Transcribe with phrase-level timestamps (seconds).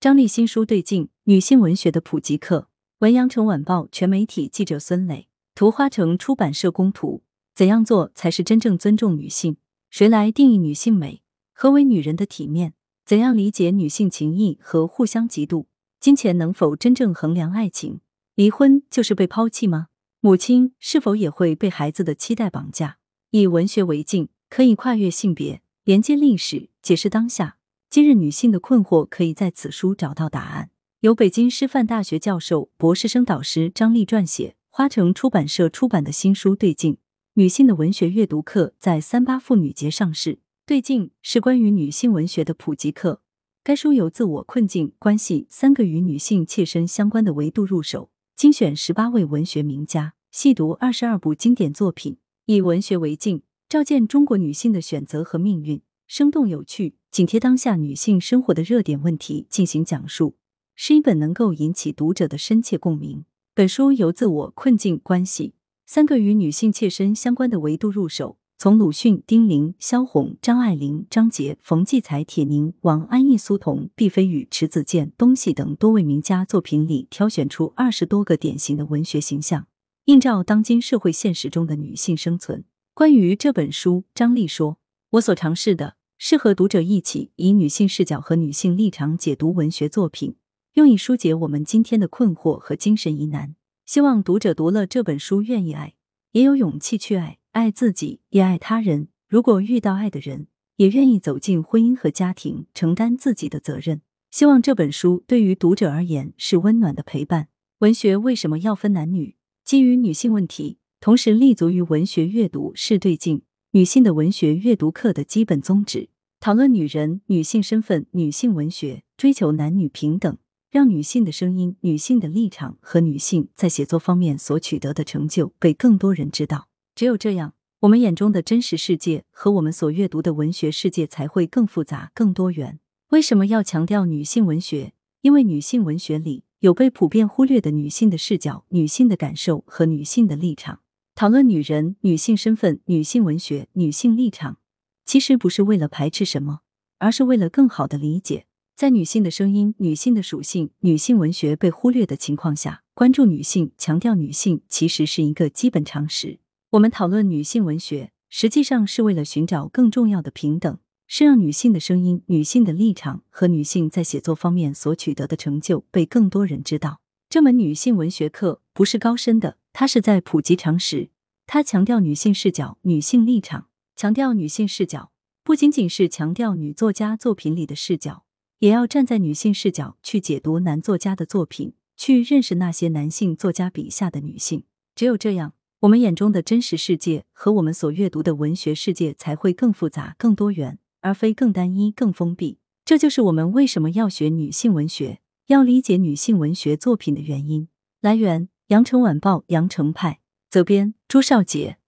[0.00, 2.68] 张丽新书对镜女性文学的普及课，
[3.00, 7.24] 文阳城晚报全媒体记者孙磊，图花城出版社供图。
[7.52, 9.56] 怎样做才是真正尊重女性？
[9.90, 11.22] 谁来定义女性美？
[11.52, 12.74] 何为女人的体面？
[13.04, 15.66] 怎样理解女性情谊和互相嫉妒？
[15.98, 17.98] 金钱能否真正衡量爱情？
[18.36, 19.88] 离婚就是被抛弃吗？
[20.20, 22.98] 母亲是否也会被孩子的期待绑架？
[23.32, 27.57] 以文学为镜，可以跨越性别，连接历史，解释当下。
[27.90, 30.68] 今日女性的困惑可以在此书找到答案。
[31.00, 36.94] 由北京师范大学教授、博士生导师张丽撰写，花城出版社出版的新书《对镜》，
[37.34, 40.34] 女性的文学阅读课在三八妇女节上市。
[40.66, 43.22] 《对镜》是关于女性文学的普及课。
[43.64, 56.96] 该书由自我困境、关系三个与女性切身相关的维度入手，精选十八位文学名家，细读二十二部经典作品，以文学为镜，照见中国女性的选择和命运，生动有趣。
[57.18, 60.36] 紧贴当下女性生活的热点问题进行讲述，
[60.76, 63.24] 是一本能够引起读者的深切共鸣。
[63.56, 79.66] 本书由自我困境、关系三个与女性切身相关的维度入手，从鲁迅、丁玲、萧红、张爱玲、张杰、冯骥才、铁凝、王安忆、苏童、毕飞宇、迟子建、东戏等多位名家作品里挑选出二十多个典型的文学形象，
[80.04, 82.64] 映照当今社会现实中的女性生存。
[82.94, 84.78] 关于这本书，张丽说
[85.10, 90.34] ：“我所尝试的。”是和读者一起以女性视角和女性立场解读文学作品，
[90.74, 93.54] 用以疏解我们今天的困惑和精神疑难。
[93.86, 95.94] 希望读者读了这本书，愿意爱，
[96.32, 99.08] 也有勇气去爱，爱自己，也爱他人。
[99.28, 104.02] 如果遇到爱的人，也愿意走进婚姻和家庭，承担自己的责任。
[104.32, 107.48] 希望这本书对于读者而言是温暖的陪伴。
[107.78, 109.36] 文学为什么要分男女？
[109.64, 113.42] 基于女性问题，同时立足于文学阅读是对镜。
[113.72, 116.08] 女性的文学阅读课的基本宗旨：
[116.40, 120.38] 讨论女人、女性身份、女性文学，追求男女平等，
[120.70, 126.68] 让女性的声音、女性的立场和女性在写作方面所取得的成就被更多人知道。
[126.94, 132.80] 只有这样，我们眼中的真实世界和我们所阅读的文学世界才会更复杂、更多元。
[133.10, 134.94] 为什么要强调女性文学？
[135.20, 140.80] 因为女性文学里有被普遍忽略的女性的视角、女性的感受和女性的立场。
[141.18, 144.58] 讨论女人、女性身份、女性文学、女性立场，
[145.04, 146.60] 其实不是为了排斥什么，
[146.98, 148.46] 而是为了更好的理解，
[148.76, 156.38] 在女性的声音、女性的属性、女性文学被忽略的情况下，关注女性、强调女性，其实是一个基本常识。
[156.70, 167.00] 我们讨论女性文学，实际上是为了寻找更重要的平等，是让女性的声音、女性的立场和女性在写作方面所取得的成就被更多人知道。
[167.28, 169.56] 这门女性文学课不是高深的。
[169.78, 171.10] 他是在普及常识，
[171.46, 175.12] 他强调女性视角、女性立场，强调女性视角，
[175.44, 178.24] 不仅仅是强调女作家作品里的视角，
[178.58, 184.64] 也要站在女性视角去解读男作家的作品，去认识那些男性作家笔下的女性。
[184.96, 192.58] 只有这样，我们眼中的真实世界和我们所阅读的文学世界才会更复杂、更多元，而非更单一、更封闭。
[192.84, 197.68] 这就是我们为什么要学女性文学、要理解女性文学作品的原因。
[198.00, 198.48] 来源。
[198.68, 200.20] 羊城晚报羊城派
[200.50, 201.78] 责编朱少杰。